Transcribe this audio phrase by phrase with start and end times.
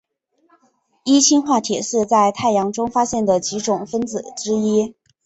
[1.03, 4.95] 一氢化铁是在太阳中发现的几种分子之一。